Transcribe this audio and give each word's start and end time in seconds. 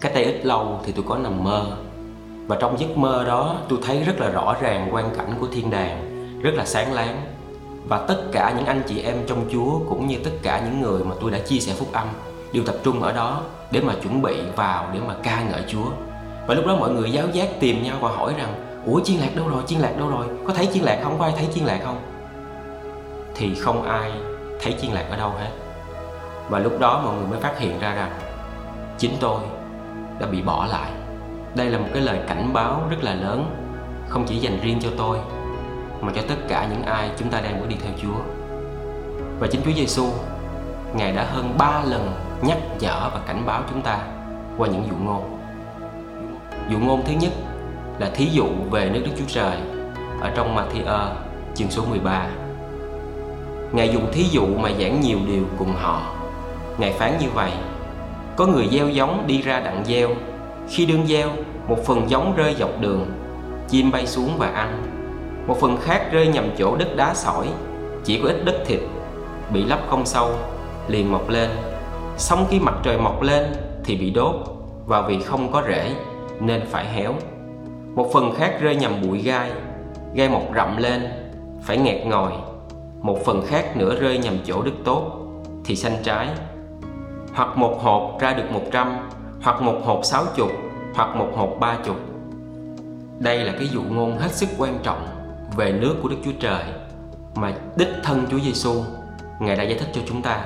cách 0.00 0.14
đây 0.14 0.24
ít 0.24 0.46
lâu 0.46 0.80
thì 0.84 0.92
tôi 0.92 1.04
có 1.08 1.18
nằm 1.18 1.44
mơ. 1.44 1.66
Và 2.46 2.56
trong 2.60 2.80
giấc 2.80 2.96
mơ 2.96 3.24
đó 3.24 3.56
tôi 3.68 3.78
thấy 3.82 4.02
rất 4.02 4.20
là 4.20 4.28
rõ 4.28 4.56
ràng 4.60 4.88
quang 4.90 5.10
cảnh 5.16 5.34
của 5.40 5.46
thiên 5.52 5.70
đàng 5.70 6.10
rất 6.42 6.54
là 6.54 6.64
sáng 6.64 6.92
láng. 6.92 7.20
Và 7.88 8.04
tất 8.08 8.22
cả 8.32 8.54
những 8.56 8.66
anh 8.66 8.82
chị 8.88 9.02
em 9.02 9.16
trong 9.26 9.44
Chúa 9.52 9.78
cũng 9.88 10.06
như 10.06 10.16
tất 10.24 10.30
cả 10.42 10.62
những 10.64 10.80
người 10.80 11.04
mà 11.04 11.14
tôi 11.20 11.30
đã 11.30 11.38
chia 11.38 11.58
sẻ 11.58 11.72
phúc 11.78 11.88
âm 11.92 12.08
đều 12.52 12.64
tập 12.64 12.76
trung 12.84 13.02
ở 13.02 13.12
đó 13.12 13.42
để 13.70 13.80
mà 13.80 13.94
chuẩn 14.02 14.22
bị 14.22 14.36
vào 14.56 14.90
để 14.94 15.00
mà 15.06 15.14
ca 15.22 15.42
ngợi 15.50 15.62
Chúa. 15.68 15.86
Và 16.46 16.54
lúc 16.54 16.66
đó 16.66 16.76
mọi 16.76 16.90
người 16.90 17.12
giáo 17.12 17.28
giác 17.32 17.48
tìm 17.60 17.82
nhau 17.82 17.96
và 18.00 18.08
hỏi 18.08 18.34
rằng 18.38 18.54
Ủa 18.86 19.00
chiên 19.00 19.20
lạc 19.20 19.30
đâu 19.36 19.48
rồi, 19.48 19.62
chiên 19.66 19.78
lạc 19.78 19.98
đâu 19.98 20.08
rồi? 20.08 20.26
Có 20.46 20.52
thấy 20.52 20.68
chiên 20.72 20.82
lạc 20.82 21.00
không, 21.02 21.18
có 21.18 21.24
ai 21.24 21.34
thấy 21.36 21.48
chiên 21.54 21.64
lạc 21.64 21.80
không? 21.84 22.00
Thì 23.34 23.54
không 23.54 23.82
ai 23.82 24.12
thấy 24.62 24.74
chiên 24.80 24.90
lạc 24.90 25.06
ở 25.10 25.16
đâu 25.16 25.30
hết. 25.30 25.50
Và 26.48 26.58
lúc 26.58 26.78
đó 26.80 27.02
mọi 27.04 27.14
người 27.16 27.26
mới 27.26 27.40
phát 27.40 27.58
hiện 27.58 27.80
ra 27.80 27.94
rằng 27.94 28.10
Chính 28.98 29.12
tôi 29.20 29.40
đã 30.20 30.26
bị 30.26 30.42
bỏ 30.42 30.66
lại 30.70 30.90
Đây 31.54 31.70
là 31.70 31.78
một 31.78 31.88
cái 31.92 32.02
lời 32.02 32.18
cảnh 32.28 32.52
báo 32.52 32.82
rất 32.90 33.02
là 33.02 33.14
lớn, 33.14 33.56
Không 34.08 34.24
chỉ 34.26 34.36
dành 34.36 34.60
riêng 34.62 34.78
cho 34.82 34.88
tôi, 34.98 35.18
Mà 36.00 36.12
cho 36.14 36.22
tất 36.28 36.34
cả 36.48 36.68
những 36.70 36.82
ai 36.82 37.10
chúng 37.18 37.30
ta 37.30 37.40
đang 37.40 37.60
bước 37.60 37.66
đi 37.68 37.76
theo 37.82 37.92
Chúa 38.02 38.20
Và 39.38 39.46
chính 39.50 39.60
Chúa 39.64 39.72
Giêsu 39.76 40.06
Ngài 40.94 41.12
đã 41.12 41.24
hơn 41.24 41.54
ba 41.58 41.82
lần 41.84 42.12
nhắc 42.42 42.58
nhở 42.80 43.10
và 43.14 43.20
cảnh 43.26 43.42
báo 43.46 43.62
chúng 43.70 43.82
ta 43.82 43.98
qua 44.56 44.68
những 44.68 44.86
dụ 44.90 44.96
ngôn 45.04 45.38
Dụ 46.70 46.78
ngôn 46.78 47.02
thứ 47.06 47.12
nhất 47.20 47.32
là 47.98 48.10
thí 48.14 48.26
dụ 48.26 48.46
về 48.70 48.90
nước 48.90 49.00
Đức 49.04 49.12
Chúa 49.18 49.24
Trời 49.28 49.56
ở 50.20 50.30
trong 50.36 50.56
Matthew 50.56 51.08
chương 51.54 51.70
số 51.70 51.84
13. 51.90 52.26
Ngài 53.72 53.92
dùng 53.92 54.12
thí 54.12 54.22
dụ 54.22 54.46
mà 54.46 54.70
giảng 54.80 55.00
nhiều 55.00 55.18
điều 55.26 55.44
cùng 55.58 55.72
họ. 55.72 56.02
Ngài 56.78 56.92
phán 56.92 57.18
như 57.20 57.26
vậy: 57.34 57.50
có 58.36 58.46
người 58.46 58.68
gieo 58.72 58.88
giống 58.88 59.26
đi 59.26 59.42
ra 59.42 59.60
đặng 59.60 59.84
gieo, 59.84 60.08
khi 60.68 60.86
đương 60.86 61.06
gieo, 61.06 61.28
một 61.68 61.84
phần 61.86 62.10
giống 62.10 62.36
rơi 62.36 62.54
dọc 62.58 62.80
đường, 62.80 63.06
chim 63.68 63.90
bay 63.90 64.06
xuống 64.06 64.30
và 64.38 64.46
ăn. 64.46 64.82
Một 65.46 65.60
phần 65.60 65.76
khác 65.76 66.12
rơi 66.12 66.26
nhầm 66.26 66.50
chỗ 66.58 66.76
đất 66.76 66.96
đá 66.96 67.14
sỏi, 67.14 67.46
chỉ 68.04 68.20
có 68.22 68.28
ít 68.28 68.44
đất 68.44 68.62
thịt, 68.66 68.80
bị 69.52 69.64
lấp 69.64 69.80
không 69.88 70.06
sâu, 70.06 70.30
liền 70.88 71.12
mọc 71.12 71.28
lên. 71.28 71.50
Xong 72.16 72.46
khi 72.50 72.60
mặt 72.60 72.74
trời 72.82 72.98
mọc 72.98 73.22
lên 73.22 73.44
thì 73.84 73.96
bị 73.96 74.10
đốt 74.10 74.34
và 74.86 75.02
vì 75.02 75.20
không 75.22 75.52
có 75.52 75.62
rễ 75.68 75.90
nên 76.40 76.60
phải 76.70 76.86
héo. 76.86 77.14
Một 77.94 78.12
phần 78.12 78.34
khác 78.34 78.60
rơi 78.60 78.76
nhầm 78.76 79.02
bụi 79.02 79.18
gai 79.18 79.50
Gai 80.14 80.28
mọc 80.28 80.42
rậm 80.54 80.76
lên 80.76 81.08
Phải 81.62 81.78
nghẹt 81.78 82.06
ngòi 82.06 82.32
Một 83.00 83.18
phần 83.24 83.42
khác 83.46 83.76
nữa 83.76 83.96
rơi 84.00 84.18
nhầm 84.18 84.38
chỗ 84.44 84.62
đất 84.62 84.72
tốt 84.84 85.12
Thì 85.64 85.76
xanh 85.76 85.96
trái 86.02 86.28
hoặc 87.34 87.56
một 87.56 87.78
hộp 87.82 88.20
ra 88.20 88.32
được 88.32 88.50
một 88.50 88.62
trăm, 88.72 89.08
Hoặc 89.42 89.62
một 89.62 89.80
hộp 89.84 90.00
sáu 90.02 90.24
chục, 90.36 90.50
Hoặc 90.94 91.16
một 91.16 91.28
hộp 91.36 91.50
ba 91.60 91.76
chục. 91.84 91.96
Đây 93.18 93.38
là 93.38 93.52
cái 93.52 93.68
dụ 93.68 93.82
ngôn 93.82 94.18
hết 94.18 94.32
sức 94.32 94.48
quan 94.58 94.78
trọng 94.82 95.06
Về 95.56 95.72
nước 95.72 95.96
của 96.02 96.08
Đức 96.08 96.16
Chúa 96.24 96.32
Trời 96.40 96.64
Mà 97.34 97.52
đích 97.76 97.88
thân 98.02 98.26
Chúa 98.30 98.38
Giêsu 98.38 98.74
Ngài 99.40 99.56
đã 99.56 99.62
giải 99.62 99.78
thích 99.78 99.88
cho 99.94 100.00
chúng 100.08 100.22
ta. 100.22 100.44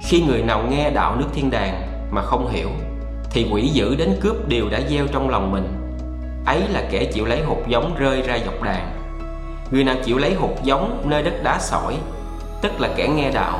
Khi 0.00 0.22
người 0.22 0.42
nào 0.42 0.62
nghe 0.70 0.90
đạo 0.90 1.16
nước 1.16 1.26
thiên 1.34 1.50
đàng 1.50 1.88
Mà 2.10 2.22
không 2.22 2.48
hiểu, 2.50 2.68
Thì 3.30 3.48
quỷ 3.52 3.66
dữ 3.66 3.94
đến 3.94 4.16
cướp 4.20 4.48
điều 4.48 4.68
đã 4.68 4.80
gieo 4.88 5.06
trong 5.06 5.28
lòng 5.28 5.52
mình. 5.52 5.86
Ấy 6.46 6.62
là 6.68 6.88
kẻ 6.90 7.04
chịu 7.04 7.24
lấy 7.24 7.42
hột 7.42 7.58
giống 7.68 7.94
rơi 7.98 8.22
ra 8.22 8.38
dọc 8.44 8.62
đàn. 8.62 8.90
Người 9.70 9.84
nào 9.84 9.96
chịu 10.04 10.18
lấy 10.18 10.34
hột 10.34 10.54
giống 10.62 11.02
nơi 11.04 11.22
đất 11.22 11.42
đá 11.42 11.58
sỏi, 11.58 11.96
tức 12.62 12.80
là 12.80 12.88
kẻ 12.96 13.08
nghe 13.08 13.30
đạo, 13.30 13.58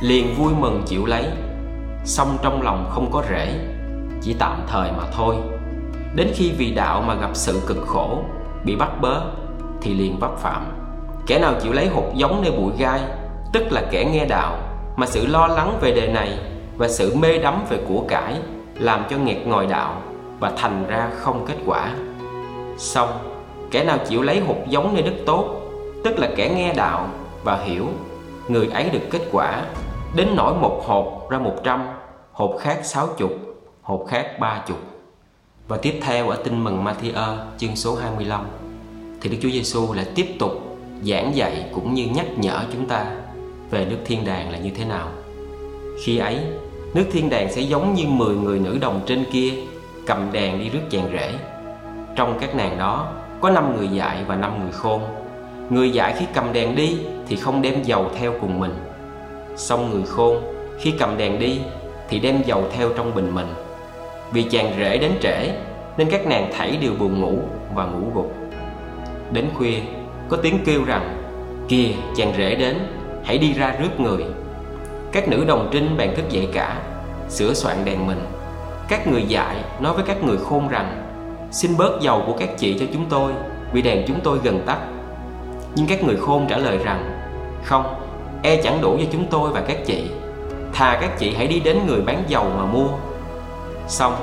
liền 0.00 0.34
vui 0.34 0.52
mừng 0.58 0.82
chịu 0.86 1.06
lấy 1.06 1.24
song 2.04 2.38
trong 2.42 2.62
lòng 2.62 2.90
không 2.90 3.10
có 3.12 3.22
rễ 3.30 3.54
chỉ 4.22 4.36
tạm 4.38 4.62
thời 4.66 4.92
mà 4.92 5.04
thôi. 5.12 5.36
Đến 6.14 6.30
khi 6.34 6.52
vì 6.58 6.74
đạo 6.74 7.02
mà 7.06 7.14
gặp 7.14 7.30
sự 7.34 7.60
cực 7.66 7.86
khổ 7.86 8.22
bị 8.64 8.76
bắt 8.76 9.00
bớ 9.00 9.20
thì 9.82 9.94
liền 9.94 10.18
vấp 10.18 10.38
phạm. 10.38 10.72
Kẻ 11.26 11.38
nào 11.38 11.54
chịu 11.62 11.72
lấy 11.72 11.88
hột 11.88 12.04
giống 12.14 12.42
nơi 12.42 12.52
bụi 12.52 12.72
gai 12.78 13.00
tức 13.52 13.72
là 13.72 13.82
kẻ 13.90 14.04
nghe 14.04 14.26
đạo 14.26 14.58
mà 14.96 15.06
sự 15.06 15.26
lo 15.26 15.46
lắng 15.46 15.78
về 15.80 15.92
đề 15.92 16.12
này 16.12 16.38
và 16.76 16.88
sự 16.88 17.14
mê 17.14 17.38
đắm 17.38 17.64
về 17.68 17.78
của 17.88 18.04
cải 18.08 18.36
làm 18.74 19.04
cho 19.10 19.16
nghẹt 19.16 19.46
ngòi 19.46 19.66
đạo 19.66 20.02
và 20.40 20.52
thành 20.56 20.84
ra 20.88 21.10
không 21.16 21.46
kết 21.48 21.56
quả. 21.66 21.90
Xong, 22.78 23.08
kẻ 23.70 23.84
nào 23.84 23.98
chịu 24.08 24.22
lấy 24.22 24.40
hột 24.40 24.56
giống 24.68 24.94
nơi 24.94 25.02
đất 25.02 25.14
tốt, 25.26 25.60
tức 26.04 26.18
là 26.18 26.28
kẻ 26.36 26.48
nghe 26.48 26.72
đạo 26.72 27.08
và 27.44 27.56
hiểu, 27.56 27.86
người 28.48 28.68
ấy 28.74 28.90
được 28.90 29.02
kết 29.10 29.22
quả, 29.32 29.62
đến 30.14 30.28
nỗi 30.36 30.54
một 30.54 30.82
hộp 30.86 31.30
ra 31.30 31.38
một 31.38 31.54
trăm, 31.64 31.86
hộp 32.32 32.56
khác 32.60 32.78
sáu 32.82 33.06
chục, 33.18 33.30
hộp 33.82 34.04
khác 34.08 34.38
ba 34.40 34.62
chục. 34.66 34.78
Và 35.68 35.76
tiếp 35.76 36.00
theo 36.02 36.28
ở 36.28 36.36
tin 36.44 36.64
mừng 36.64 36.84
Matthew 36.84 37.36
chương 37.58 37.76
số 37.76 37.94
25 37.94 38.46
thì 39.20 39.30
Đức 39.30 39.36
Chúa 39.42 39.48
Giêsu 39.48 39.92
lại 39.92 40.06
tiếp 40.14 40.26
tục 40.38 40.52
giảng 41.02 41.36
dạy 41.36 41.70
cũng 41.74 41.94
như 41.94 42.06
nhắc 42.06 42.26
nhở 42.36 42.60
chúng 42.72 42.86
ta 42.86 43.06
về 43.70 43.84
nước 43.84 43.96
thiên 44.04 44.24
đàng 44.24 44.50
là 44.50 44.58
như 44.58 44.70
thế 44.70 44.84
nào. 44.84 45.08
Khi 46.04 46.18
ấy, 46.18 46.38
nước 46.94 47.04
thiên 47.12 47.30
đàng 47.30 47.52
sẽ 47.52 47.60
giống 47.60 47.94
như 47.94 48.04
10 48.06 48.34
người 48.34 48.58
nữ 48.58 48.78
đồng 48.80 49.00
trên 49.06 49.24
kia 49.32 49.52
cầm 50.06 50.32
đèn 50.32 50.58
đi 50.58 50.68
rước 50.68 50.80
chàng 50.90 51.08
rể 51.12 51.34
trong 52.16 52.38
các 52.40 52.54
nàng 52.54 52.78
đó 52.78 53.12
có 53.40 53.50
năm 53.50 53.76
người 53.76 53.88
dạy 53.88 54.24
và 54.26 54.36
năm 54.36 54.60
người 54.60 54.72
khôn 54.72 55.02
Người 55.70 55.90
dạy 55.90 56.14
khi 56.18 56.26
cầm 56.34 56.52
đèn 56.52 56.76
đi 56.76 56.98
thì 57.28 57.36
không 57.36 57.62
đem 57.62 57.82
dầu 57.82 58.10
theo 58.18 58.32
cùng 58.40 58.60
mình 58.60 58.74
Xong 59.60 59.90
người 59.90 60.02
khôn 60.06 60.42
khi 60.78 60.90
cầm 60.98 61.16
đèn 61.16 61.38
đi 61.38 61.60
thì 62.08 62.18
đem 62.18 62.42
dầu 62.46 62.64
theo 62.72 62.88
trong 62.96 63.14
bình 63.14 63.34
mình. 63.34 63.46
Vì 64.32 64.42
chàng 64.42 64.74
rể 64.78 64.98
đến 64.98 65.12
trễ 65.20 65.48
nên 65.96 66.10
các 66.10 66.26
nàng 66.26 66.50
thảy 66.52 66.76
đều 66.76 66.92
buồn 66.98 67.20
ngủ 67.20 67.38
và 67.74 67.84
ngủ 67.84 68.10
gục. 68.14 68.34
Đến 69.32 69.44
khuya 69.54 69.76
có 70.28 70.36
tiếng 70.36 70.58
kêu 70.64 70.84
rằng 70.84 71.22
Kìa 71.68 71.88
chàng 72.16 72.32
rể 72.36 72.54
đến 72.54 72.78
hãy 73.24 73.38
đi 73.38 73.52
ra 73.52 73.74
rước 73.80 74.00
người. 74.00 74.24
Các 75.12 75.28
nữ 75.28 75.44
đồng 75.44 75.68
trinh 75.72 75.96
bèn 75.96 76.14
thức 76.14 76.30
dậy 76.30 76.48
cả 76.52 76.82
Sửa 77.28 77.54
soạn 77.54 77.76
đèn 77.84 78.06
mình. 78.06 78.20
Các 78.88 79.06
người 79.06 79.22
dạy 79.22 79.56
nói 79.80 79.94
với 79.94 80.04
các 80.06 80.24
người 80.24 80.36
khôn 80.36 80.68
rằng 80.68 81.02
Xin 81.50 81.76
bớt 81.76 82.00
dầu 82.00 82.22
của 82.26 82.36
các 82.38 82.48
chị 82.58 82.76
cho 82.80 82.86
chúng 82.92 83.04
tôi 83.10 83.32
Vì 83.72 83.82
đèn 83.82 84.04
chúng 84.06 84.20
tôi 84.20 84.38
gần 84.42 84.62
tắt. 84.66 84.78
Nhưng 85.74 85.86
các 85.86 86.04
người 86.04 86.16
khôn 86.16 86.46
trả 86.48 86.56
lời 86.56 86.78
rằng 86.84 87.20
Không, 87.64 88.09
e 88.42 88.62
chẳng 88.62 88.80
đủ 88.80 88.96
cho 88.98 89.04
chúng 89.12 89.26
tôi 89.30 89.50
và 89.52 89.60
các 89.60 89.78
chị. 89.86 90.10
Thà 90.72 90.98
các 91.00 91.18
chị 91.18 91.34
hãy 91.34 91.46
đi 91.46 91.60
đến 91.60 91.78
người 91.86 92.00
bán 92.00 92.22
dầu 92.28 92.44
mà 92.56 92.64
mua. 92.64 92.88
Xong, 93.88 94.14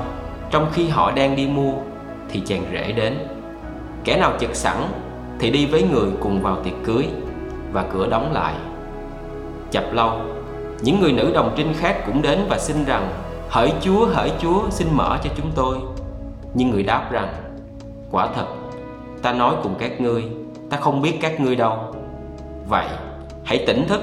trong 0.50 0.66
khi 0.72 0.88
họ 0.88 1.10
đang 1.10 1.36
đi 1.36 1.46
mua 1.46 1.72
Thì 2.28 2.42
chàng 2.46 2.64
rể 2.72 2.92
đến. 2.92 3.18
Kẻ 4.04 4.16
nào 4.16 4.32
chật 4.38 4.54
sẵn 4.54 4.76
Thì 5.38 5.50
đi 5.50 5.66
với 5.66 5.82
người 5.82 6.10
cùng 6.20 6.42
vào 6.42 6.56
tiệc 6.64 6.72
cưới 6.84 7.08
Và 7.72 7.84
cửa 7.92 8.08
đóng 8.10 8.32
lại. 8.32 8.54
Chập 9.70 9.84
lâu 9.92 10.20
Những 10.80 11.00
người 11.00 11.12
nữ 11.12 11.30
đồng 11.34 11.52
trinh 11.56 11.74
khác 11.78 12.02
cũng 12.06 12.22
đến 12.22 12.46
và 12.48 12.58
xin 12.58 12.84
rằng 12.84 13.08
Hỡi 13.48 13.72
Chúa, 13.80 14.06
hỡi 14.06 14.32
Chúa, 14.40 14.70
xin 14.70 14.88
mở 14.92 15.18
cho 15.24 15.30
chúng 15.36 15.50
tôi. 15.54 15.76
Nhưng 16.54 16.70
người 16.70 16.82
đáp 16.82 17.08
rằng 17.10 17.28
Quả 18.10 18.28
thật 18.34 18.46
Ta 19.22 19.32
nói 19.32 19.54
cùng 19.62 19.74
các 19.78 20.00
ngươi 20.00 20.24
Ta 20.70 20.76
không 20.76 21.02
biết 21.02 21.18
các 21.20 21.40
ngươi 21.40 21.56
đâu. 21.56 21.78
Vậy 22.68 22.86
hãy 23.48 23.64
tỉnh 23.66 23.88
thức, 23.88 24.00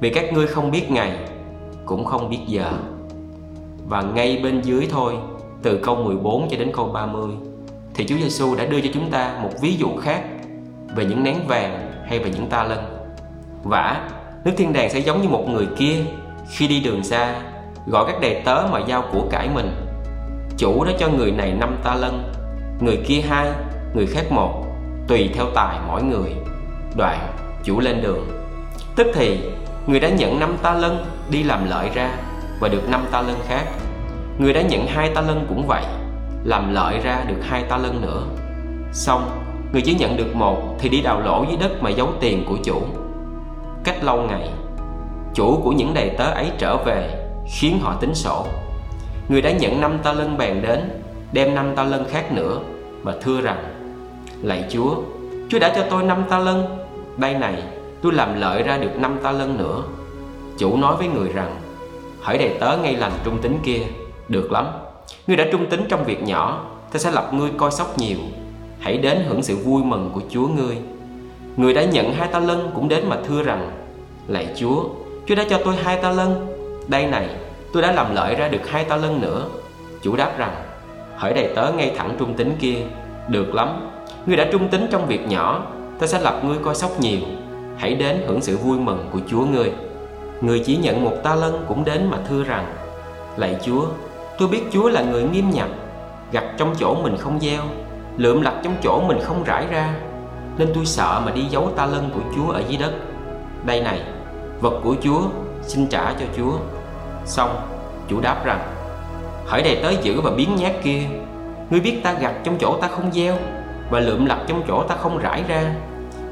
Vì 0.00 0.10
các 0.10 0.32
ngươi 0.32 0.46
không 0.46 0.70
biết 0.70 0.90
ngày, 0.90 1.18
Cũng 1.84 2.04
không 2.04 2.30
biết 2.30 2.38
giờ. 2.46 2.72
Và 3.88 4.02
ngay 4.02 4.40
bên 4.42 4.60
dưới 4.60 4.88
thôi, 4.90 5.14
Từ 5.62 5.78
câu 5.78 5.96
14 5.96 6.48
cho 6.50 6.56
đến 6.56 6.70
câu 6.74 6.86
30 6.86 7.30
Thì 7.94 8.06
Chúa 8.06 8.16
Giêsu 8.22 8.54
đã 8.54 8.64
đưa 8.64 8.80
cho 8.80 8.88
chúng 8.94 9.10
ta 9.10 9.38
một 9.42 9.50
ví 9.60 9.76
dụ 9.76 9.88
khác 10.00 10.22
Về 10.96 11.04
những 11.04 11.24
nén 11.24 11.36
vàng 11.46 11.92
hay 12.06 12.18
về 12.18 12.30
những 12.30 12.46
ta 12.46 12.64
lân. 12.64 12.78
Vả 13.62 14.08
Nước 14.44 14.52
thiên 14.56 14.72
đàng 14.72 14.90
sẽ 14.90 14.98
giống 14.98 15.22
như 15.22 15.28
một 15.28 15.48
người 15.48 15.66
kia 15.76 15.96
Khi 16.50 16.68
đi 16.68 16.80
đường 16.80 17.04
xa, 17.04 17.40
Gọi 17.86 18.04
các 18.06 18.20
đầy 18.20 18.42
tớ 18.44 18.66
mà 18.72 18.80
giao 18.86 19.04
của 19.12 19.22
cải 19.30 19.48
mình. 19.54 19.70
Chủ 20.58 20.84
đã 20.84 20.92
cho 20.98 21.08
người 21.08 21.30
này 21.30 21.52
năm 21.52 21.76
ta 21.84 21.94
lân, 21.94 22.32
người 22.80 22.98
kia 23.06 23.20
hai, 23.28 23.50
người 23.94 24.06
khác 24.06 24.32
một, 24.32 24.64
tùy 25.08 25.30
theo 25.34 25.46
tài 25.54 25.78
mỗi 25.88 26.02
người. 26.02 26.34
Đoạn, 26.96 27.32
chủ 27.64 27.80
lên 27.80 28.02
đường 28.02 28.39
tức 29.00 29.10
thì, 29.14 29.40
người 29.86 30.00
đã 30.00 30.08
nhận 30.08 30.40
năm 30.40 30.56
ta 30.62 30.74
lân 30.74 31.04
đi 31.30 31.42
làm 31.42 31.70
lợi 31.70 31.90
ra 31.94 32.10
và 32.60 32.68
được 32.68 32.88
năm 32.88 33.06
ta 33.10 33.22
lân 33.22 33.36
khác. 33.46 33.64
Người 34.38 34.52
đã 34.52 34.62
nhận 34.62 34.86
hai 34.86 35.10
ta 35.14 35.20
lân 35.20 35.46
cũng 35.48 35.66
vậy, 35.66 35.84
làm 36.44 36.74
lợi 36.74 37.00
ra 37.04 37.24
được 37.28 37.36
hai 37.42 37.62
ta 37.62 37.76
lân 37.76 38.00
nữa. 38.02 38.22
Xong, 38.92 39.30
người 39.72 39.82
chỉ 39.82 39.94
nhận 39.94 40.16
được 40.16 40.36
một 40.36 40.76
thì 40.78 40.88
đi 40.88 41.00
đào 41.00 41.20
lỗ 41.20 41.44
dưới 41.48 41.56
đất 41.56 41.82
mà 41.82 41.90
giấu 41.90 42.08
tiền 42.20 42.44
của 42.48 42.56
chủ. 42.64 42.82
Cách 43.84 44.04
lâu 44.04 44.22
ngày, 44.22 44.48
chủ 45.34 45.60
của 45.64 45.72
những 45.72 45.94
đầy 45.94 46.10
tớ 46.18 46.24
ấy 46.24 46.50
trở 46.58 46.76
về, 46.76 47.26
khiến 47.52 47.78
họ 47.82 47.94
tính 48.00 48.14
sổ. 48.14 48.46
Người 49.28 49.42
đã 49.42 49.50
nhận 49.50 49.80
năm 49.80 49.98
ta 50.02 50.12
lân 50.12 50.38
bèn 50.38 50.62
đến, 50.62 51.02
Đem 51.32 51.54
năm 51.54 51.76
ta 51.76 51.84
lân 51.84 52.04
khác 52.10 52.32
nữa 52.32 52.58
Và 53.02 53.14
thưa 53.22 53.40
rằng, 53.40 53.64
Lạy 54.42 54.64
Chúa 54.70 54.94
Chúa 55.48 55.58
đã 55.58 55.72
cho 55.76 55.84
tôi 55.90 56.02
năm 56.02 56.24
ta 56.30 56.38
lân. 56.38 56.78
Đây 57.16 57.34
này 57.34 57.62
tôi 58.02 58.12
làm 58.12 58.40
lợi 58.40 58.62
ra 58.62 58.78
được 58.78 58.96
năm 58.96 59.18
ta 59.22 59.32
lân 59.32 59.58
nữa. 59.58 59.82
Chủ 60.58 60.76
nói 60.76 60.96
với 60.96 61.08
người 61.08 61.28
rằng, 61.28 61.56
Hỡi 62.22 62.38
đầy 62.38 62.56
tớ 62.60 62.76
ngay 62.76 62.96
lành 62.96 63.12
trung 63.24 63.38
tính 63.42 63.58
kia, 63.62 63.80
Được 64.28 64.52
lắm. 64.52 64.66
Ngươi 65.26 65.36
đã 65.36 65.44
trung 65.52 65.66
tín 65.70 65.84
trong 65.88 66.04
việc 66.04 66.22
nhỏ, 66.22 66.66
Ta 66.92 66.98
sẽ 66.98 67.10
lập 67.10 67.30
ngươi 67.34 67.50
coi 67.56 67.70
sóc 67.70 67.98
nhiều. 67.98 68.18
Hãy 68.78 68.98
đến 68.98 69.18
hưởng 69.28 69.42
sự 69.42 69.56
vui 69.56 69.84
mừng 69.84 70.10
của 70.14 70.20
Chúa 70.30 70.48
ngươi. 70.48 70.78
Người 71.56 71.74
đã 71.74 71.84
nhận 71.84 72.14
hai 72.14 72.28
ta 72.28 72.38
lân 72.38 72.70
cũng 72.74 72.88
đến 72.88 73.08
mà 73.08 73.16
thưa 73.28 73.42
rằng, 73.42 73.70
Lạy 74.28 74.48
Chúa 74.56 74.84
Chúa 75.26 75.34
đã 75.34 75.44
cho 75.50 75.60
tôi 75.64 75.76
hai 75.76 75.96
ta 75.96 76.10
lân. 76.10 76.46
Đây 76.88 77.06
này, 77.06 77.28
tôi 77.72 77.82
đã 77.82 77.92
làm 77.92 78.14
lợi 78.14 78.34
ra 78.34 78.48
được 78.48 78.68
hai 78.68 78.84
ta 78.84 78.96
lân 78.96 79.20
nữa. 79.20 79.48
Chủ 80.02 80.16
đáp 80.16 80.38
rằng, 80.38 80.54
Hỡi 81.16 81.34
đầy 81.34 81.52
tớ 81.56 81.72
ngay 81.72 81.92
thẳng 81.96 82.16
trung 82.18 82.34
tín 82.34 82.52
kia, 82.60 82.76
Được 83.28 83.54
lắm. 83.54 83.90
Ngươi 84.26 84.36
đã 84.36 84.48
trung 84.52 84.68
tín 84.68 84.86
trong 84.90 85.06
việc 85.06 85.28
nhỏ, 85.28 85.66
Ta 85.98 86.06
sẽ 86.06 86.20
lập 86.20 86.40
ngươi 86.44 86.58
coi 86.62 86.74
sóc 86.74 87.00
nhiều. 87.00 87.20
Hãy 87.80 87.94
đến 87.94 88.22
hưởng 88.26 88.42
sự 88.42 88.56
vui 88.56 88.78
mừng 88.78 89.08
của 89.12 89.18
Chúa 89.28 89.44
ngươi. 89.44 89.72
Người 90.40 90.62
chỉ 90.66 90.76
nhận 90.76 91.04
một 91.04 91.12
ta 91.22 91.34
lân 91.34 91.64
cũng 91.68 91.84
đến 91.84 92.10
mà 92.10 92.18
thưa 92.28 92.44
rằng, 92.44 92.74
Lạy 93.36 93.56
Chúa, 93.62 93.86
Tôi 94.38 94.48
biết 94.48 94.62
Chúa 94.72 94.88
là 94.88 95.02
người 95.02 95.22
nghiêm 95.22 95.50
nhập 95.50 95.68
Gặt 96.32 96.44
trong 96.58 96.74
chỗ 96.78 96.94
mình 97.02 97.16
không 97.16 97.40
gieo, 97.40 97.62
Lượm 98.16 98.40
lặt 98.40 98.54
trong 98.62 98.74
chỗ 98.82 99.02
mình 99.08 99.18
không 99.22 99.44
rải 99.44 99.66
ra, 99.70 99.94
Nên 100.58 100.70
tôi 100.74 100.86
sợ 100.86 101.22
mà 101.24 101.32
đi 101.32 101.42
giấu 101.50 101.70
ta 101.76 101.86
lân 101.86 102.10
của 102.14 102.20
Chúa 102.36 102.52
ở 102.52 102.62
dưới 102.68 102.76
đất. 102.76 102.92
Đây 103.64 103.80
này, 103.80 104.02
Vật 104.60 104.80
của 104.84 104.94
Chúa 105.02 105.20
xin 105.62 105.86
trả 105.86 106.12
cho 106.12 106.26
Chúa. 106.36 106.52
Xong, 107.26 107.56
chủ 108.08 108.20
đáp 108.20 108.44
rằng, 108.44 108.60
Hỡi 109.46 109.62
đầy 109.62 109.78
tới 109.82 109.98
giữ 110.02 110.20
và 110.20 110.30
biến 110.30 110.56
nhát 110.56 110.72
kia, 110.82 111.02
Ngươi 111.70 111.80
biết 111.80 112.00
ta 112.02 112.12
gặt 112.12 112.34
trong 112.44 112.56
chỗ 112.60 112.78
ta 112.80 112.88
không 112.88 113.12
gieo 113.12 113.36
Và 113.90 114.00
lượm 114.00 114.26
lặt 114.26 114.38
trong 114.46 114.62
chỗ 114.68 114.82
ta 114.82 114.96
không 114.96 115.18
rải 115.18 115.44
ra 115.48 115.74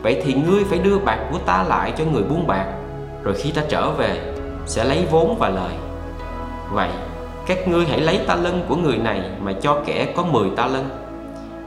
Vậy 0.02 0.22
thì 0.24 0.34
ngươi 0.34 0.64
phải 0.64 0.78
đưa 0.78 0.98
bạc 0.98 1.18
của 1.32 1.38
ta 1.38 1.62
lại 1.62 1.92
cho 1.98 2.04
người 2.04 2.22
buôn 2.22 2.46
bạc, 2.46 2.66
Rồi 3.22 3.34
khi 3.34 3.50
ta 3.50 3.62
trở 3.68 3.90
về, 3.90 4.34
Sẽ 4.66 4.84
lấy 4.84 5.06
vốn 5.10 5.36
và 5.38 5.48
lời. 5.48 5.72
Vậy, 6.72 6.90
các 7.46 7.68
ngươi 7.68 7.86
hãy 7.86 8.00
lấy 8.00 8.20
ta 8.26 8.34
lân 8.34 8.64
của 8.68 8.76
người 8.76 8.98
này 8.98 9.30
Mà 9.42 9.52
cho 9.52 9.80
kẻ 9.86 10.12
có 10.16 10.22
10 10.22 10.50
ta 10.56 10.66
lân. 10.66 10.88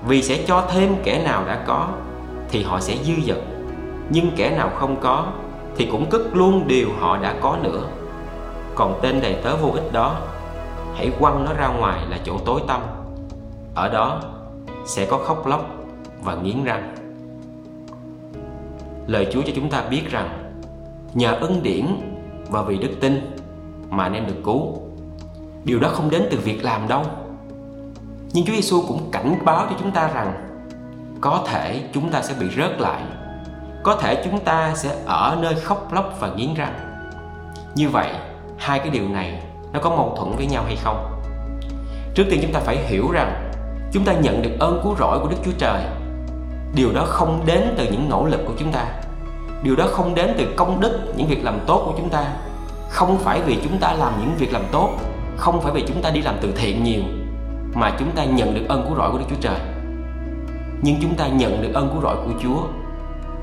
Vì 0.08 0.24
sẽ 0.24 0.44
cho 0.48 0.64
thêm 0.72 0.96
kẻ 1.04 1.22
nào 1.26 1.44
đã 1.48 1.64
có, 1.68 1.88
Thì 2.50 2.64
họ 2.64 2.80
sẽ 2.80 2.96
dư 3.04 3.14
dật. 3.28 3.38
Nhưng 4.10 4.32
kẻ 4.36 4.50
nào 4.50 4.70
không 4.76 4.96
có, 5.02 5.26
Thì 5.78 5.88
cũng 5.92 6.10
cất 6.10 6.22
luôn 6.34 6.68
điều 6.68 6.90
họ 7.00 7.18
đã 7.18 7.34
có 7.42 7.58
nữa. 7.62 7.82
Còn 8.76 9.00
tên 9.02 9.22
đầy 9.22 9.36
tớ 9.44 9.56
vô 9.56 9.70
ích 9.74 9.94
đó, 9.94 10.16
Hãy 10.96 11.12
quăng 11.20 11.46
nó 11.46 11.54
ra 11.54 11.68
ngoài 11.68 12.00
là 12.10 12.18
chỗ 12.24 12.38
tối 12.46 12.62
tăm. 12.68 12.82
Ở 13.76 13.90
đó 13.90 14.22
sẽ 14.86 15.06
có 15.06 15.18
khóc 15.18 15.48
lóc 15.48 15.66
và 16.24 16.36
nghiến 16.36 16.64
răng. 16.64 17.01
Lời 19.08 19.28
Chúa 19.32 19.42
cho 19.42 19.54
chúng 19.56 19.70
ta 19.70 19.84
biết 19.90 20.12
rằng 20.12 20.52
Nhờ 21.14 21.38
ân 21.42 21.64
điển 21.64 21.86
và 22.50 22.62
vì 22.62 22.78
đức 22.78 22.92
tin 23.02 23.36
mà 23.90 24.04
anh 24.04 24.14
em 24.14 24.28
được 24.28 24.42
cứu. 24.44 24.82
Điều 25.64 25.80
đó 25.80 25.90
không 25.94 26.10
đến 26.10 26.28
từ 26.32 26.38
việc 26.38 26.64
làm 26.64 26.88
đâu. 26.88 27.04
Nhưng 28.34 28.46
Chúa 28.46 28.54
Giêsu 28.54 28.84
cũng 28.88 29.10
cảnh 29.12 29.36
báo 29.46 29.66
cho 29.70 29.76
chúng 29.80 29.92
ta 29.92 30.08
rằng 30.14 30.34
Có 31.22 31.44
thể 31.48 31.84
chúng 31.94 32.10
ta 32.10 32.22
sẽ 32.22 32.34
bị 32.40 32.46
rớt 32.58 32.82
lại. 32.82 33.02
Có 33.84 33.96
thể 33.96 34.24
chúng 34.26 34.40
ta 34.40 34.74
sẽ 34.76 34.96
ở 35.06 35.38
nơi 35.42 35.56
khóc 35.56 35.94
lóc 35.94 36.18
và 36.20 36.34
nghiến 36.36 36.54
răng. 36.54 36.74
Như 37.76 37.90
vậy, 37.90 38.10
hai 38.58 38.80
cái 38.80 38.90
điều 38.90 39.10
này 39.10 39.44
nó 39.74 39.80
có 39.80 39.90
mâu 39.90 40.16
thuẫn 40.18 40.32
với 40.38 40.46
nhau 40.46 40.64
hay 40.66 40.76
không? 40.76 41.22
Trước 42.16 42.24
tiên 42.30 42.40
chúng 42.42 42.54
ta 42.54 42.60
phải 42.60 42.78
hiểu 42.88 43.12
rằng 43.12 43.52
Chúng 43.92 44.06
ta 44.06 44.14
nhận 44.14 44.42
được 44.42 44.52
ơn 44.60 44.80
cứu 44.84 44.96
rỗi 45.00 45.20
của 45.20 45.28
Đức 45.28 45.38
Chúa 45.46 45.52
Trời. 45.58 45.82
Điều 46.76 46.94
đó 46.94 47.06
không 47.06 47.44
đến 47.46 47.74
từ 47.78 47.88
những 47.92 48.10
nỗ 48.10 48.26
lực 48.26 48.42
của 48.48 48.54
chúng 48.58 48.72
ta. 48.72 48.86
Điều 49.64 49.76
đó 49.76 49.88
không 49.92 50.16
đến 50.16 50.34
từ 50.38 50.46
công 50.56 50.80
đức, 50.80 51.14
những 51.16 51.28
việc 51.28 51.44
làm 51.44 51.60
tốt 51.68 51.84
của 51.86 51.94
chúng 51.98 52.10
ta. 52.10 52.26
Không 52.92 53.18
phải 53.18 53.42
vì 53.42 53.58
chúng 53.64 53.78
ta 53.78 53.94
làm 53.94 54.14
những 54.20 54.36
việc 54.38 54.54
làm 54.54 54.62
tốt 54.72 54.90
Không 55.38 55.62
phải 55.62 55.72
vì 55.72 55.84
chúng 55.88 56.02
ta 56.02 56.10
đi 56.10 56.22
làm 56.22 56.36
từ 56.42 56.52
thiện 56.56 56.84
nhiều 56.84 57.02
Mà 57.74 57.96
chúng 58.00 58.12
ta 58.12 58.26
nhận 58.26 58.54
được 58.54 58.66
ơn 58.70 58.86
cứu 58.88 58.98
rỗi 58.98 59.12
của 59.12 59.18
Đức 59.18 59.26
Chúa 59.30 59.42
Trời. 59.42 59.60
Nhưng 60.82 60.96
chúng 61.02 61.16
ta 61.16 61.28
nhận 61.28 61.62
được 61.62 61.74
ơn 61.74 61.90
cứu 61.90 62.02
rỗi 62.02 62.16
của 62.16 62.40
Chúa 62.44 62.62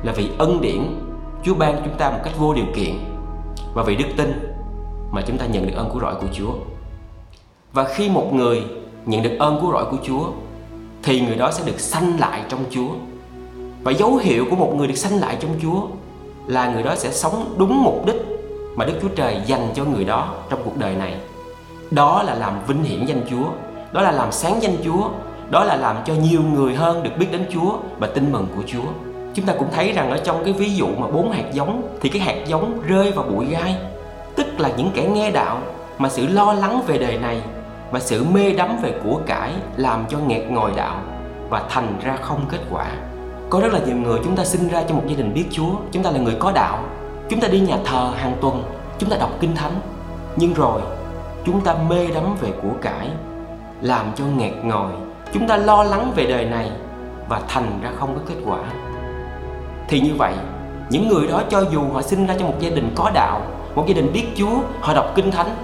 Là 0.02 0.12
vì 0.12 0.30
ân 0.38 0.60
điển 0.60 0.82
Chúa 1.44 1.54
ban 1.54 1.80
chúng 1.84 1.98
ta 1.98 2.10
một 2.10 2.18
cách 2.24 2.38
vô 2.38 2.54
điều 2.54 2.64
kiện 2.74 2.94
Và 3.74 3.82
vì 3.82 3.96
đức 3.96 4.08
tin 4.16 4.56
Mà 5.12 5.22
chúng 5.26 5.38
ta 5.38 5.46
nhận 5.46 5.66
được 5.66 5.74
ơn 5.76 5.90
cứu 5.90 6.00
rỗi 6.00 6.14
của 6.20 6.26
Chúa. 6.32 6.52
Và 7.72 7.84
khi 7.84 8.10
một 8.10 8.34
người 8.34 8.64
nhận 9.06 9.22
được 9.22 9.36
ơn 9.38 9.60
cứu 9.60 9.72
rỗi 9.72 9.84
của 9.90 9.98
Chúa 10.02 10.30
Thì 11.02 11.20
người 11.20 11.36
đó 11.36 11.50
sẽ 11.50 11.64
được 11.66 11.80
sanh 11.80 12.20
lại 12.20 12.42
trong 12.48 12.64
Chúa. 12.70 12.88
Và 13.82 13.92
dấu 13.92 14.16
hiệu 14.16 14.46
của 14.50 14.56
một 14.56 14.74
người 14.76 14.86
được 14.86 14.94
sanh 14.94 15.20
lại 15.20 15.36
trong 15.40 15.50
Chúa 15.62 15.80
là 16.46 16.72
người 16.72 16.82
đó 16.82 16.94
sẽ 16.94 17.10
sống 17.10 17.54
đúng 17.58 17.82
mục 17.82 18.06
đích 18.06 18.22
mà 18.76 18.84
Đức 18.84 18.94
Chúa 19.02 19.08
Trời 19.08 19.40
dành 19.46 19.68
cho 19.74 19.84
người 19.84 20.04
đó 20.04 20.34
trong 20.50 20.60
cuộc 20.64 20.76
đời 20.76 20.94
này. 20.94 21.14
Đó 21.90 22.22
là 22.22 22.34
làm 22.34 22.52
vinh 22.66 22.82
hiển 22.82 23.06
danh 23.06 23.20
Chúa, 23.30 23.44
đó 23.92 24.02
là 24.02 24.10
làm 24.10 24.32
sáng 24.32 24.62
danh 24.62 24.76
Chúa, 24.84 25.08
đó 25.50 25.64
là 25.64 25.76
làm 25.76 25.96
cho 26.04 26.14
nhiều 26.14 26.40
người 26.54 26.74
hơn 26.74 27.02
được 27.02 27.10
biết 27.18 27.26
đến 27.32 27.46
Chúa 27.52 27.72
và 27.98 28.06
tin 28.06 28.32
mừng 28.32 28.46
của 28.56 28.62
Chúa. 28.66 28.88
Chúng 29.34 29.46
ta 29.46 29.54
cũng 29.58 29.68
thấy 29.72 29.92
rằng 29.92 30.10
ở 30.10 30.18
trong 30.18 30.44
cái 30.44 30.52
ví 30.52 30.74
dụ 30.74 30.86
mà 30.98 31.06
bốn 31.06 31.30
hạt 31.30 31.44
giống 31.52 31.96
thì 32.00 32.08
cái 32.08 32.22
hạt 32.22 32.46
giống 32.46 32.82
rơi 32.86 33.12
vào 33.12 33.24
bụi 33.24 33.46
gai, 33.46 33.76
tức 34.36 34.46
là 34.58 34.70
những 34.76 34.90
kẻ 34.94 35.08
nghe 35.14 35.30
đạo 35.30 35.60
mà 35.98 36.08
sự 36.08 36.26
lo 36.26 36.52
lắng 36.52 36.82
về 36.86 36.98
đời 36.98 37.18
này 37.18 37.40
và 37.90 38.00
sự 38.00 38.24
mê 38.24 38.52
đắm 38.52 38.76
về 38.82 38.94
của 39.04 39.20
cải 39.26 39.52
làm 39.76 40.04
cho 40.08 40.18
nghẹt 40.18 40.50
ngòi 40.50 40.70
đạo 40.76 41.00
và 41.50 41.62
thành 41.70 41.94
ra 42.04 42.16
không 42.22 42.40
kết 42.48 42.60
quả 42.70 42.90
có 43.50 43.60
rất 43.60 43.72
là 43.72 43.80
nhiều 43.86 43.96
người 43.96 44.18
chúng 44.24 44.36
ta 44.36 44.44
sinh 44.44 44.68
ra 44.68 44.82
trong 44.88 44.96
một 44.96 45.02
gia 45.06 45.16
đình 45.16 45.34
biết 45.34 45.44
Chúa. 45.50 45.70
Chúng 45.92 46.02
ta 46.02 46.10
là 46.10 46.18
người 46.18 46.36
có 46.38 46.52
đạo. 46.52 46.84
Chúng 47.28 47.40
ta 47.40 47.48
đi 47.48 47.60
nhà 47.60 47.78
thờ 47.84 48.12
hàng 48.16 48.36
tuần. 48.40 48.62
Chúng 48.98 49.10
ta 49.10 49.16
đọc 49.16 49.30
kinh 49.40 49.54
thánh. 49.54 49.80
Nhưng 50.36 50.54
rồi, 50.54 50.80
chúng 51.44 51.60
ta 51.60 51.74
mê 51.88 52.06
đắm 52.14 52.36
về 52.40 52.52
của 52.62 52.68
cải, 52.82 53.10
Làm 53.80 54.06
cho 54.16 54.24
nghẹt 54.24 54.52
ngòi. 54.62 54.92
Chúng 55.32 55.46
ta 55.48 55.56
lo 55.56 55.82
lắng 55.82 56.12
về 56.16 56.26
đời 56.26 56.44
này 56.44 56.70
Và 57.28 57.40
thành 57.48 57.80
ra 57.82 57.90
không 57.96 58.14
có 58.14 58.20
kết 58.28 58.40
quả. 58.46 58.58
Thì 59.88 60.00
như 60.00 60.14
vậy, 60.18 60.32
Những 60.90 61.08
người 61.08 61.28
đó 61.28 61.42
cho 61.50 61.60
dù 61.60 61.82
họ 61.92 62.02
sinh 62.02 62.26
ra 62.26 62.34
trong 62.38 62.48
một 62.48 62.56
gia 62.60 62.70
đình 62.70 62.92
có 62.96 63.10
đạo, 63.14 63.40
Một 63.74 63.84
gia 63.88 63.94
đình 63.94 64.12
biết 64.12 64.24
Chúa, 64.34 64.58
Họ 64.80 64.94
đọc 64.94 65.12
kinh 65.14 65.30
thánh, 65.30 65.56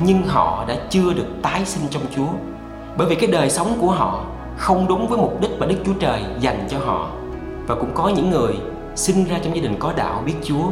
Nhưng 0.00 0.22
họ 0.22 0.64
đã 0.68 0.74
chưa 0.90 1.12
được 1.12 1.26
tái 1.42 1.64
sinh 1.64 1.84
trong 1.90 2.02
Chúa. 2.16 2.28
Bởi 2.96 3.06
vì 3.06 3.14
cái 3.14 3.30
đời 3.30 3.50
sống 3.50 3.76
của 3.80 3.90
họ 3.90 4.24
không 4.56 4.88
đúng 4.88 5.08
với 5.08 5.18
mục 5.18 5.40
đích 5.40 5.50
mà 5.58 5.66
Đức 5.66 5.76
Chúa 5.86 5.92
Trời 6.00 6.22
dành 6.40 6.66
cho 6.70 6.78
họ. 6.78 7.10
Và 7.66 7.74
cũng 7.74 7.90
có 7.94 8.08
những 8.08 8.30
người 8.30 8.54
sinh 8.94 9.24
ra 9.24 9.38
trong 9.44 9.56
gia 9.56 9.62
đình 9.62 9.76
có 9.78 9.92
đạo 9.96 10.22
biết 10.26 10.34
Chúa, 10.42 10.68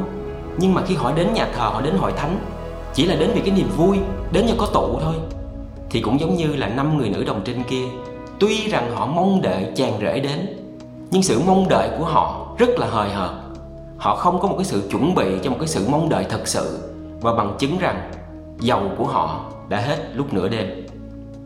nhưng 0.58 0.74
mà 0.74 0.82
khi 0.86 0.94
họ 0.94 1.12
đến 1.12 1.32
nhà 1.34 1.48
thờ, 1.56 1.64
họ 1.64 1.80
đến 1.80 1.94
hội 1.98 2.12
thánh 2.12 2.38
chỉ 2.94 3.06
là 3.06 3.16
đến 3.16 3.30
vì 3.34 3.40
cái 3.40 3.50
niềm 3.50 3.68
vui, 3.76 3.98
đến 4.32 4.46
cho 4.48 4.54
có 4.58 4.66
tụ 4.66 4.98
thôi. 5.00 5.14
Thì 5.90 6.00
cũng 6.00 6.20
giống 6.20 6.34
như 6.34 6.56
là 6.56 6.68
năm 6.68 6.98
người 6.98 7.08
nữ 7.08 7.24
đồng 7.24 7.40
trinh 7.44 7.62
kia, 7.68 7.84
tuy 8.38 8.68
rằng 8.68 8.90
họ 8.94 9.06
mong 9.06 9.42
đợi 9.42 9.66
chàng 9.76 9.92
rể 10.00 10.20
đến, 10.20 10.56
nhưng 11.10 11.22
sự 11.22 11.40
mong 11.46 11.68
đợi 11.68 11.90
của 11.98 12.04
họ 12.04 12.46
rất 12.58 12.68
là 12.78 12.86
hời 12.86 13.10
hợt. 13.10 13.30
Họ 13.98 14.16
không 14.16 14.40
có 14.40 14.48
một 14.48 14.54
cái 14.56 14.64
sự 14.64 14.88
chuẩn 14.90 15.14
bị 15.14 15.38
cho 15.42 15.50
một 15.50 15.56
cái 15.58 15.68
sự 15.68 15.86
mong 15.90 16.08
đợi 16.08 16.26
thật 16.30 16.48
sự 16.48 16.78
và 17.20 17.34
bằng 17.34 17.56
chứng 17.58 17.78
rằng 17.78 18.10
dầu 18.60 18.82
của 18.98 19.06
họ 19.06 19.40
đã 19.68 19.78
hết 19.78 19.98
lúc 20.14 20.34
nửa 20.34 20.48
đêm. 20.48 20.79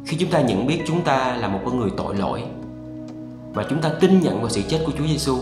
Khi 0.07 0.17
chúng 0.17 0.31
ta 0.31 0.41
nhận 0.41 0.67
biết 0.67 0.83
chúng 0.87 1.03
ta 1.03 1.37
là 1.37 1.49
một 1.49 1.61
con 1.65 1.81
người 1.81 1.91
tội 1.97 2.15
lỗi 2.15 2.43
và 3.55 3.65
chúng 3.71 3.81
ta 3.81 3.91
tin 4.01 4.21
nhận 4.21 4.41
vào 4.41 4.51
sự 4.51 4.63
chết 4.69 4.83
của 4.87 4.93
Chúa 4.99 5.07
Giêsu, 5.07 5.39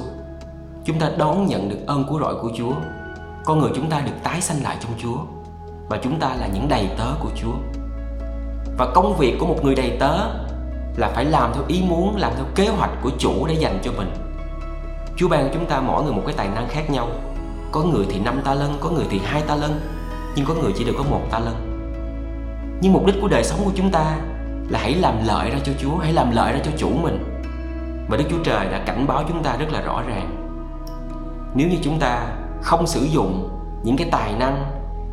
chúng 0.84 0.98
ta 0.98 1.10
đón 1.18 1.46
nhận 1.46 1.68
được 1.68 1.78
ơn 1.86 2.04
cứu 2.08 2.20
rỗi 2.20 2.34
của 2.42 2.50
Chúa. 2.56 2.72
Con 3.44 3.60
người 3.60 3.70
chúng 3.74 3.90
ta 3.90 4.00
được 4.00 4.12
tái 4.22 4.40
sanh 4.40 4.62
lại 4.62 4.76
trong 4.80 4.92
Chúa 4.98 5.16
và 5.88 5.98
chúng 6.02 6.20
ta 6.20 6.34
là 6.40 6.48
những 6.54 6.68
đầy 6.68 6.88
tớ 6.98 7.06
của 7.20 7.30
Chúa. 7.36 7.52
Và 8.78 8.92
công 8.94 9.16
việc 9.18 9.36
của 9.40 9.46
một 9.46 9.58
người 9.62 9.74
đầy 9.74 9.96
tớ 10.00 10.18
là 10.96 11.12
phải 11.14 11.24
làm 11.24 11.50
theo 11.54 11.62
ý 11.68 11.82
muốn, 11.88 12.16
làm 12.16 12.32
theo 12.36 12.44
kế 12.54 12.68
hoạch 12.68 12.90
của 13.02 13.10
chủ 13.18 13.46
để 13.46 13.54
dành 13.54 13.78
cho 13.82 13.92
mình. 13.96 14.10
Chúa 15.16 15.28
ban 15.28 15.50
chúng 15.54 15.66
ta 15.66 15.80
mỗi 15.80 16.04
người 16.04 16.12
một 16.12 16.22
cái 16.26 16.34
tài 16.38 16.48
năng 16.48 16.68
khác 16.68 16.90
nhau. 16.90 17.08
Có 17.72 17.82
người 17.82 18.06
thì 18.10 18.20
năm 18.20 18.40
ta 18.44 18.54
lân, 18.54 18.76
có 18.80 18.90
người 18.90 19.06
thì 19.10 19.20
hai 19.24 19.42
ta 19.42 19.56
lân, 19.56 19.80
nhưng 20.36 20.46
có 20.46 20.54
người 20.54 20.72
chỉ 20.76 20.84
được 20.84 20.94
có 20.98 21.04
một 21.10 21.20
ta 21.30 21.38
lân. 21.38 21.54
Nhưng 22.80 22.92
mục 22.92 23.06
đích 23.06 23.16
của 23.20 23.28
đời 23.28 23.44
sống 23.44 23.60
của 23.64 23.72
chúng 23.74 23.90
ta 23.90 24.16
là 24.72 24.78
hãy 24.78 24.94
làm 24.94 25.14
lợi 25.24 25.50
ra 25.50 25.58
cho 25.64 25.72
Chúa, 25.78 25.96
hãy 25.96 26.12
làm 26.12 26.30
lợi 26.30 26.52
ra 26.52 26.58
cho 26.64 26.70
chủ 26.78 26.88
mình. 27.02 27.24
Và 28.08 28.16
Đức 28.16 28.24
Chúa 28.30 28.42
Trời 28.44 28.66
đã 28.66 28.82
cảnh 28.86 29.06
báo 29.06 29.24
chúng 29.28 29.42
ta 29.42 29.56
rất 29.56 29.72
là 29.72 29.80
rõ 29.80 30.02
ràng. 30.08 30.36
Nếu 31.54 31.68
như 31.68 31.76
chúng 31.82 31.98
ta 31.98 32.26
không 32.62 32.86
sử 32.86 33.00
dụng 33.04 33.48
những 33.84 33.96
cái 33.96 34.08
tài 34.10 34.32
năng, 34.38 34.64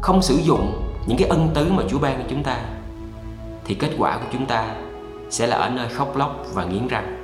không 0.01 0.22
sử 0.22 0.36
dụng 0.36 0.92
những 1.08 1.18
cái 1.18 1.30
ân 1.30 1.50
tứ 1.54 1.72
mà 1.72 1.84
Chúa 1.89 2.00
ban 2.00 2.18
cho 2.18 2.24
chúng 2.30 2.44
ta 2.44 2.58
thì 3.66 3.75
kết 3.75 3.89
quả 3.98 4.18
của 4.18 4.28
chúng 4.34 4.46
ta 4.46 4.75
sẽ 5.30 5.48
là 5.48 5.58
ở 5.58 5.70
nơi 5.70 5.89
khóc 5.89 6.18
lóc 6.18 6.36
và 6.54 6.66
nghiến 6.66 6.88
răng. 6.88 7.19